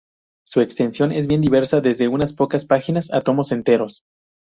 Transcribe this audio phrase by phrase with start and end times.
[0.47, 4.01] Su extensión es bien diversa, desde unas pocas páginas a tomos enteros.